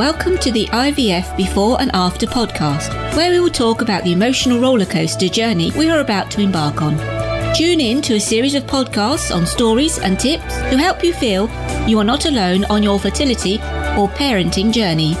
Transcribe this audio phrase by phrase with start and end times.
[0.00, 4.58] Welcome to the IVF Before and After podcast, where we will talk about the emotional
[4.58, 6.96] rollercoaster journey we are about to embark on.
[7.54, 11.50] Tune in to a series of podcasts on stories and tips to help you feel
[11.86, 13.56] you are not alone on your fertility
[13.98, 15.14] or parenting journey.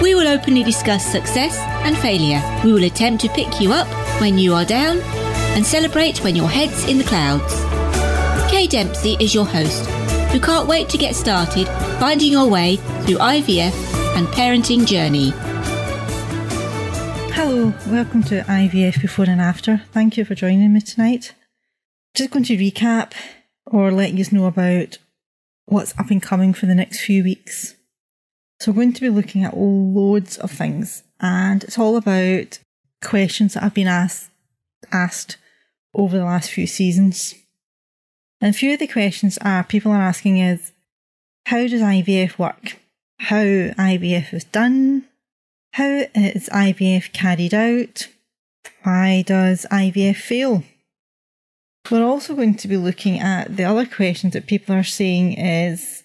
[0.00, 2.40] We will openly discuss success and failure.
[2.64, 3.88] We will attempt to pick you up
[4.20, 4.98] when you are down
[5.56, 7.60] and celebrate when your head's in the clouds.
[8.52, 9.84] Kay Dempsey is your host,
[10.30, 11.66] who can't wait to get started
[11.98, 15.32] finding your way through IVF and parenting journey.
[17.34, 19.82] Hello, welcome to IVF Before and After.
[19.92, 21.34] Thank you for joining me tonight.
[22.14, 23.14] Just going to recap
[23.64, 24.98] or let you know about
[25.64, 27.74] what's up and coming for the next few weeks.
[28.60, 32.58] So, we're going to be looking at loads of things, and it's all about
[33.02, 34.30] questions that I've been asked
[34.92, 35.38] asked
[35.94, 37.34] over the last few seasons.
[38.42, 40.72] And a few of the questions are people are asking is
[41.46, 42.76] how does IVF work?
[43.22, 45.04] How IVF is done?
[45.74, 48.08] How is IVF carried out?
[48.82, 50.64] Why does IVF fail?
[51.88, 56.02] We're also going to be looking at the other questions that people are saying is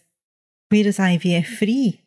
[0.70, 2.02] where is IVF free?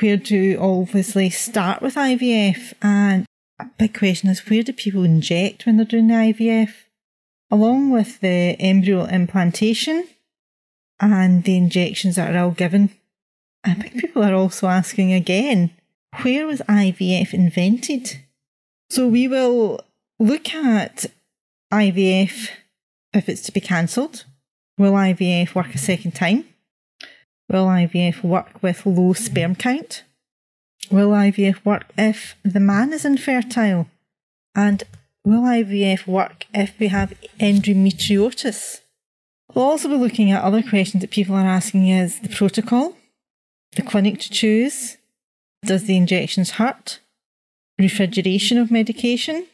[0.00, 2.72] Where do obviously start with IVF?
[2.82, 3.26] And
[3.60, 6.72] a big question is where do people inject when they're doing the IVF?
[7.52, 10.08] Along with the embryo implantation
[10.98, 12.90] and the injections that are all given.
[13.64, 15.70] I think people are also asking again,
[16.22, 18.18] where was IVF invented?
[18.90, 19.80] So we will
[20.18, 21.06] look at
[21.72, 22.48] IVF
[23.12, 24.24] if it's to be cancelled.
[24.76, 26.44] Will IVF work a second time?
[27.48, 30.04] Will IVF work with low sperm count?
[30.90, 33.88] Will IVF work if the man is infertile?
[34.54, 34.82] And
[35.24, 38.80] will IVF work if we have endometriosis?
[39.54, 42.96] We'll also be looking at other questions that people are asking is the protocol,
[43.74, 44.96] the clinic to choose,
[45.64, 47.00] does the injections hurt,
[47.78, 49.46] refrigeration of medication,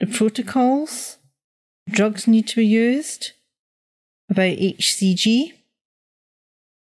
[0.00, 1.18] the protocols,
[1.88, 3.32] drugs need to be used,
[4.30, 5.54] about HCG.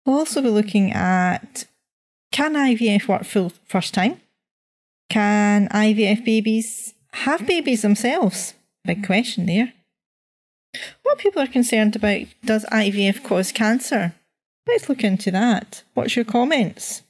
[0.05, 1.65] We'll also be looking at
[2.31, 4.21] can IVF work full first time?
[5.09, 8.53] Can IVF babies have babies themselves?
[8.83, 9.73] Big question there.
[11.03, 14.13] What people are concerned about does IVF cause cancer?
[14.67, 15.83] Let's look into that.
[15.93, 17.03] What's your comments?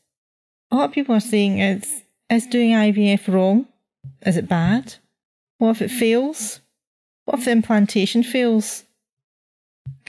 [0.72, 3.68] A lot of people are saying is is doing IVF wrong?
[4.26, 4.96] Is it bad?
[5.58, 6.60] What if it fails?
[7.26, 8.84] What if the implantation fails?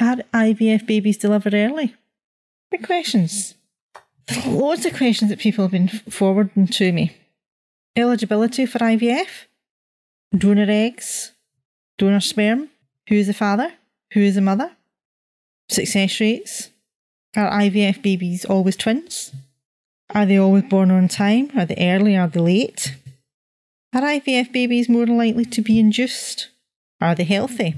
[0.01, 1.95] Are IVF babies delivered early?
[2.71, 3.55] Big questions.
[4.27, 7.17] There's loads of questions that people have been forwarding to me.
[7.95, 9.47] Eligibility for IVF,
[10.37, 11.33] donor eggs,
[11.97, 12.69] donor sperm,
[13.09, 13.73] who is the father,
[14.13, 14.73] who is the mother,
[15.69, 16.71] success rates,
[17.37, 19.33] are IVF babies always twins?
[20.15, 21.51] Are they always born on time?
[21.57, 22.17] Are they early?
[22.17, 22.97] Are they late?
[23.95, 26.49] Are IVF babies more likely to be induced?
[27.01, 27.75] Are they healthy?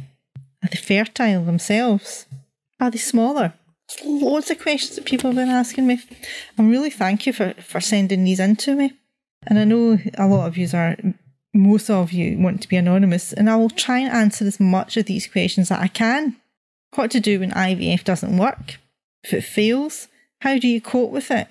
[0.62, 2.26] Are they fertile themselves?
[2.80, 3.54] Are they smaller?
[3.88, 6.00] There's loads of questions that people have been asking me.
[6.58, 8.92] I'm really thank you for, for sending these in to me.
[9.46, 10.96] And I know a lot of you are,
[11.54, 14.96] most of you want to be anonymous, and I will try and answer as much
[14.96, 16.36] of these questions that I can.
[16.94, 18.78] What to do when IVF doesn't work?
[19.24, 20.08] If it fails,
[20.40, 21.48] how do you cope with it?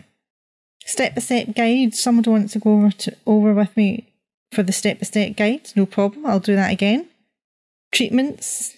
[0.85, 1.93] Step by step guide.
[1.93, 4.07] Someone wants to go over to, over with me
[4.51, 5.69] for the step by step guide.
[5.75, 6.25] No problem.
[6.25, 7.07] I'll do that again.
[7.91, 8.75] Treatments.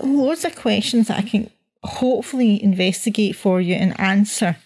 [0.00, 1.50] Loads of questions that I can
[1.84, 4.56] hopefully investigate for you and answer.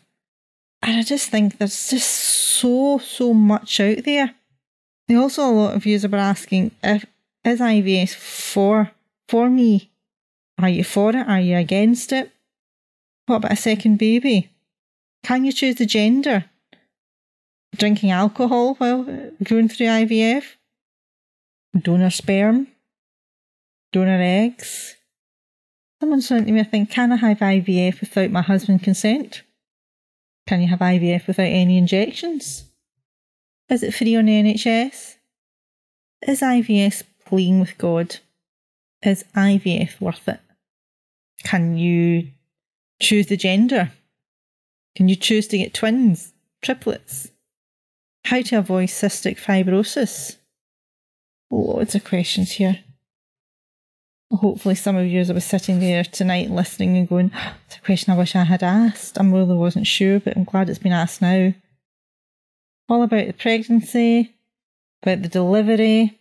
[0.82, 4.34] And I just think there's just so, so much out there.
[5.08, 7.04] And also, a lot of users were asking if
[7.44, 8.90] is IVF for
[9.28, 9.90] for me?
[10.58, 11.28] Are you for it?
[11.28, 12.32] Are you against it?
[13.26, 14.50] What about a second baby?
[15.24, 16.44] Can you choose the gender?
[17.76, 19.02] Drinking alcohol while
[19.42, 20.44] going through IVF?
[21.76, 22.68] Donor sperm?
[23.92, 24.94] Donor eggs?
[26.00, 29.42] Someone sent to me a thing, can I have IVF without my husband's consent?
[30.46, 32.64] Can you have IVF without any injections?
[33.68, 35.16] Is it free on the NHS?
[36.28, 38.16] Is IVF playing with God?
[39.02, 40.40] Is IVF worth it?
[41.42, 42.28] Can you
[43.00, 43.92] choose the gender?
[44.94, 46.32] Can you choose to get twins,
[46.62, 47.30] triplets?
[48.24, 50.36] How to avoid cystic fibrosis?
[51.50, 52.80] Oh, loads of questions here
[54.32, 57.80] hopefully some of you will be sitting there tonight listening and going, ah, it's a
[57.80, 59.18] question I wish I had asked.
[59.20, 61.54] I really wasn't sure, but I'm glad it's been asked now.
[62.88, 64.34] All about the pregnancy,
[65.02, 66.18] about the delivery.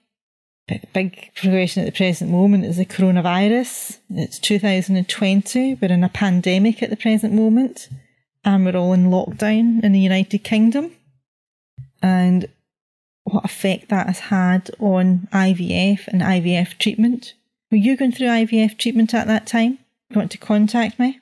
[0.94, 4.00] Big progression at the present moment is the coronavirus.
[4.10, 5.76] It's 2020.
[5.76, 7.90] We're in a pandemic at the present moment.
[8.44, 10.92] and we're all in lockdown in the United Kingdom
[12.02, 12.48] and
[13.24, 17.34] what effect that has had on IVF and IVF treatment.
[17.72, 19.80] Were you going through IVF treatment at that time?
[20.10, 21.20] You want to contact me?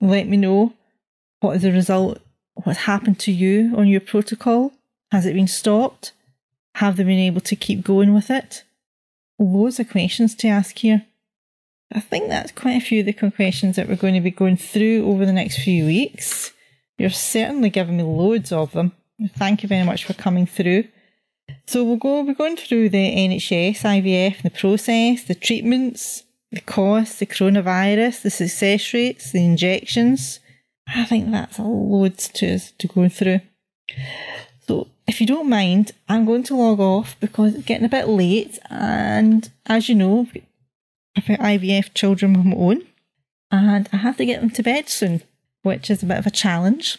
[0.00, 0.74] Let me know
[1.40, 2.20] what is the result,
[2.54, 4.72] what's happened to you on your protocol.
[5.10, 6.12] Has it been stopped?
[6.76, 8.62] Have they been able to keep going with it?
[9.40, 11.06] Loads of questions to ask here.
[11.92, 14.58] I think that's quite a few of the questions that we're going to be going
[14.58, 16.52] through over the next few weeks.
[16.98, 18.92] You're certainly giving me loads of them.
[19.36, 20.84] Thank you very much for coming through.
[21.66, 26.22] So we'll go we're going through the NHS IVF, the process, the treatments,
[26.52, 30.40] the costs, the coronavirus, the success rates, the injections.
[30.86, 33.40] I think that's loads to to go through.
[34.70, 38.06] So if you don't mind, I'm going to log off because it's getting a bit
[38.06, 40.28] late and as you know,
[41.16, 42.86] I've got IVF children of my own
[43.50, 45.22] and I have to get them to bed soon,
[45.64, 46.98] which is a bit of a challenge.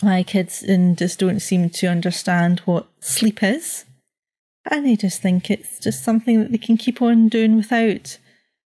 [0.00, 0.60] My kids
[0.94, 3.84] just don't seem to understand what sleep is.
[4.70, 8.16] And they just think it's just something that they can keep on doing without.